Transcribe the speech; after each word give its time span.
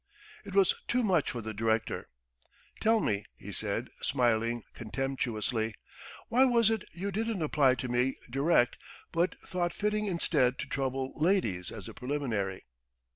It 0.43 0.55
was 0.55 0.73
too 0.87 1.03
much 1.03 1.29
for 1.29 1.41
the 1.43 1.53
director. 1.53 2.09
"Tell 2.79 3.01
me," 3.01 3.23
he 3.37 3.51
said, 3.51 3.91
smiling 4.01 4.63
contemptuously, 4.73 5.75
"why 6.27 6.43
was 6.43 6.71
it 6.71 6.81
you 6.91 7.11
didn't 7.11 7.43
apply 7.43 7.75
to 7.75 7.87
me 7.87 8.17
direct 8.27 8.77
but 9.11 9.35
thought 9.47 9.75
fitting 9.75 10.07
instead 10.07 10.57
to 10.57 10.65
trouble 10.65 11.13
ladies 11.17 11.71
as 11.71 11.87
a 11.87 11.93
preliminary?" 11.93 12.63